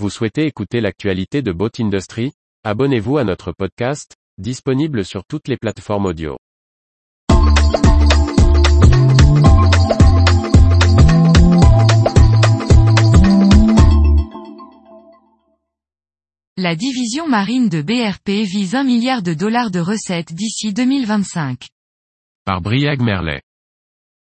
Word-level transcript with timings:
Vous 0.00 0.10
souhaitez 0.10 0.46
écouter 0.46 0.80
l'actualité 0.80 1.40
de 1.40 1.52
Boat 1.52 1.70
Industry? 1.78 2.32
Abonnez-vous 2.64 3.16
à 3.16 3.22
notre 3.22 3.52
podcast, 3.52 4.16
disponible 4.38 5.04
sur 5.04 5.24
toutes 5.24 5.46
les 5.46 5.56
plateformes 5.56 6.06
audio. 6.06 6.36
La 16.56 16.74
division 16.74 17.28
marine 17.28 17.68
de 17.68 17.80
BRP 17.80 18.30
vise 18.44 18.74
1 18.74 18.82
milliard 18.82 19.22
de 19.22 19.32
dollars 19.32 19.70
de 19.70 19.78
recettes 19.78 20.32
d'ici 20.32 20.72
2025. 20.72 21.68
Par 22.44 22.60
Briag 22.60 23.00
Merlet. 23.00 23.42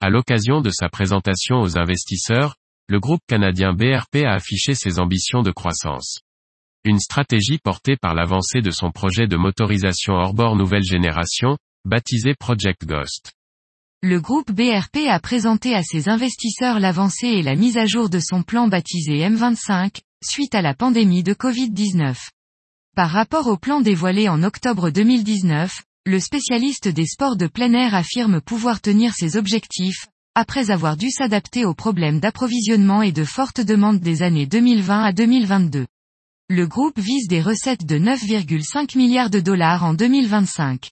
À 0.00 0.08
l'occasion 0.08 0.60
de 0.60 0.70
sa 0.70 0.88
présentation 0.88 1.56
aux 1.56 1.76
investisseurs, 1.76 2.54
le 2.90 3.00
groupe 3.00 3.20
canadien 3.28 3.74
BRP 3.74 4.24
a 4.24 4.32
affiché 4.32 4.74
ses 4.74 4.98
ambitions 4.98 5.42
de 5.42 5.50
croissance. 5.50 6.20
Une 6.84 6.98
stratégie 6.98 7.58
portée 7.58 7.96
par 7.96 8.14
l'avancée 8.14 8.62
de 8.62 8.70
son 8.70 8.90
projet 8.90 9.26
de 9.26 9.36
motorisation 9.36 10.14
hors-bord 10.14 10.56
nouvelle 10.56 10.84
génération, 10.84 11.58
baptisé 11.84 12.34
Project 12.34 12.86
Ghost. 12.86 13.32
Le 14.02 14.20
groupe 14.20 14.52
BRP 14.52 15.06
a 15.06 15.20
présenté 15.20 15.74
à 15.74 15.82
ses 15.82 16.08
investisseurs 16.08 16.80
l'avancée 16.80 17.26
et 17.26 17.42
la 17.42 17.56
mise 17.56 17.76
à 17.76 17.84
jour 17.84 18.08
de 18.08 18.20
son 18.20 18.42
plan 18.42 18.68
baptisé 18.68 19.18
M25, 19.18 20.00
suite 20.24 20.54
à 20.54 20.62
la 20.62 20.72
pandémie 20.72 21.22
de 21.22 21.34
Covid-19. 21.34 22.16
Par 22.96 23.10
rapport 23.10 23.48
au 23.48 23.58
plan 23.58 23.82
dévoilé 23.82 24.30
en 24.30 24.42
octobre 24.42 24.88
2019, 24.88 25.82
le 26.06 26.20
spécialiste 26.20 26.88
des 26.88 27.06
sports 27.06 27.36
de 27.36 27.48
plein 27.48 27.74
air 27.74 27.94
affirme 27.94 28.40
pouvoir 28.40 28.80
tenir 28.80 29.12
ses 29.12 29.36
objectifs, 29.36 30.06
après 30.38 30.70
avoir 30.70 30.96
dû 30.96 31.10
s'adapter 31.10 31.64
aux 31.64 31.74
problèmes 31.74 32.20
d'approvisionnement 32.20 33.02
et 33.02 33.10
de 33.10 33.24
forte 33.24 33.60
demande 33.60 33.98
des 33.98 34.22
années 34.22 34.46
2020 34.46 35.02
à 35.02 35.12
2022. 35.12 35.88
Le 36.48 36.66
groupe 36.68 37.00
vise 37.00 37.26
des 37.26 37.42
recettes 37.42 37.84
de 37.84 37.98
9,5 37.98 38.96
milliards 38.96 39.30
de 39.30 39.40
dollars 39.40 39.82
en 39.82 39.94
2025. 39.94 40.90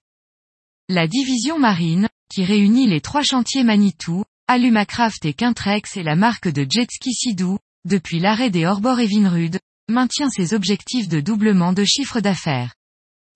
La 0.89 1.07
division 1.07 1.59
marine, 1.59 2.09
qui 2.29 2.43
réunit 2.43 2.87
les 2.87 2.99
trois 2.99 3.21
chantiers 3.21 3.63
Manitou, 3.63 4.25
Alumacraft 4.49 5.23
et 5.23 5.33
Quintrex 5.33 5.95
et 5.95 6.03
la 6.03 6.17
marque 6.17 6.49
de 6.49 6.67
jet 6.69 6.91
ski 6.91 7.13
Sidou, 7.13 7.57
depuis 7.85 8.19
l'arrêt 8.19 8.49
des 8.49 8.65
Orbor 8.65 8.99
et 8.99 9.07
Vinrud, 9.07 9.59
maintient 9.87 10.29
ses 10.29 10.53
objectifs 10.53 11.07
de 11.07 11.21
doublement 11.21 11.71
de 11.71 11.85
chiffre 11.85 12.19
d'affaires. 12.19 12.73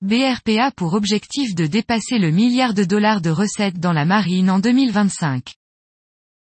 BRP 0.01 0.59
a 0.59 0.71
pour 0.71 0.93
objectif 0.93 1.55
de 1.55 1.67
dépasser 1.67 2.17
le 2.17 2.31
milliard 2.31 2.73
de 2.73 2.83
dollars 2.83 3.21
de 3.21 3.29
recettes 3.29 3.79
dans 3.79 3.93
la 3.93 4.03
marine 4.03 4.49
en 4.49 4.59
2025. 4.59 5.53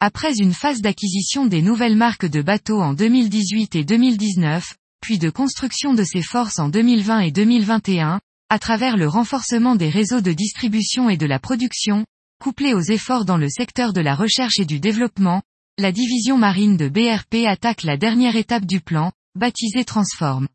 Après 0.01 0.39
une 0.39 0.53
phase 0.53 0.81
d'acquisition 0.81 1.47
des 1.47 1.61
nouvelles 1.61 1.97
marques 1.97 2.27
de 2.27 2.41
bateaux 2.41 2.81
en 2.81 2.95
2018 2.95 3.75
et 3.75 3.85
2019, 3.85 4.77
puis 5.01 5.19
de 5.19 5.29
construction 5.29 5.93
de 5.93 6.05
ses 6.05 6.23
forces 6.23 6.61
en 6.61 6.69
2020 6.69 7.19
et 7.21 7.33
2021, 7.33 8.21
à 8.49 8.59
travers 8.61 8.97
le 8.97 9.09
renforcement 9.09 9.75
des 9.75 9.89
réseaux 9.89 10.21
de 10.21 10.31
distribution 10.33 11.11
et 11.11 11.17
de 11.17 11.27
la 11.27 11.41
production, 11.41 12.07
couplé 12.41 12.75
aux 12.75 12.81
efforts 12.81 13.25
dans 13.25 13.39
le 13.39 13.49
secteur 13.49 13.93
de 13.93 14.01
la 14.01 14.15
recherche 14.15 14.61
et 14.61 14.65
du 14.65 14.79
développement, 14.79 15.43
la 15.79 15.91
division 15.91 16.39
marine 16.39 16.77
de 16.77 16.89
BRP 16.89 17.45
attaque 17.49 17.83
la 17.83 17.97
dernière 17.97 18.37
étape 18.37 18.67
du 18.67 18.81
plan, 18.81 19.11
baptisé 19.35 19.85
Transform. 19.85 20.47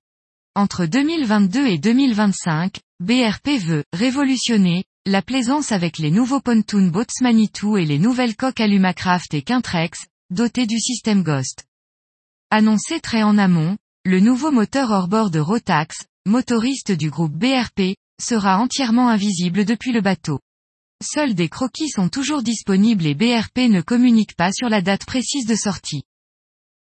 Entre 0.56 0.86
2022 0.86 1.68
et 1.68 1.80
2025, 1.80 2.80
BRP 3.02 3.60
veut 3.60 3.84
révolutionner 3.92 4.86
la 5.06 5.22
plaisance 5.22 5.74
avec 5.74 5.98
les 5.98 6.12
nouveaux 6.12 6.40
pontoon 6.40 6.88
boats 6.88 7.20
Manitou 7.20 7.76
et 7.76 7.86
les 7.86 8.00
nouvelles 8.00 8.38
coques 8.38 8.62
Alumacraft 8.62 9.34
et 9.34 9.42
Quintrex, 9.42 10.06
dotés 10.30 10.66
du 10.66 10.80
système 10.80 11.24
Ghost. 11.24 11.66
Annoncé 12.52 13.02
très 13.02 13.22
en 13.22 13.38
amont, 13.38 13.78
le 14.06 14.22
nouveau 14.22 14.50
moteur 14.50 14.92
hors-bord 14.92 15.30
de 15.30 15.40
Rotax, 15.40 16.06
motoriste 16.26 16.94
du 16.94 17.10
groupe 17.10 17.34
BRP, 17.34 17.98
sera 18.22 18.60
entièrement 18.60 19.10
invisible 19.10 19.66
depuis 19.66 19.92
le 19.92 20.00
bateau. 20.00 20.40
Seuls 21.04 21.36
des 21.36 21.50
croquis 21.50 21.90
sont 21.90 22.08
toujours 22.08 22.42
disponibles 22.42 23.06
et 23.06 23.14
BRP 23.14 23.70
ne 23.70 23.82
communique 23.82 24.38
pas 24.38 24.54
sur 24.54 24.70
la 24.70 24.82
date 24.82 25.06
précise 25.06 25.46
de 25.46 25.56
sortie. 25.56 26.04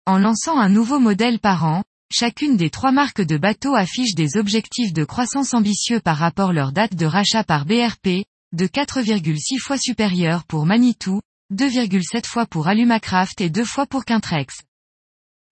En 0.06 0.19
lançant 0.19 0.59
un 0.59 0.69
nouveau 0.69 0.98
modèle 0.98 1.38
par 1.38 1.65
an, 1.65 1.84
chacune 2.10 2.56
des 2.56 2.70
trois 2.70 2.92
marques 2.92 3.20
de 3.20 3.36
bateaux 3.36 3.74
affiche 3.74 4.14
des 4.14 4.36
objectifs 4.36 4.92
de 4.92 5.04
croissance 5.04 5.54
ambitieux 5.54 6.00
par 6.00 6.16
rapport 6.16 6.52
leur 6.52 6.72
date 6.72 6.94
de 6.94 7.06
rachat 7.06 7.44
par 7.44 7.64
BRP, 7.64 8.24
de 8.52 8.66
4,6 8.66 9.58
fois 9.58 9.78
supérieur 9.78 10.44
pour 10.44 10.66
Manitou, 10.66 11.20
2,7 11.54 12.26
fois 12.26 12.47
pour 12.47 12.68
Alumacraft 12.68 13.41
et 13.41 13.50
2 13.50 13.64
fois 13.64 13.86
pour 13.86 14.04
Quintrex. 14.04 14.62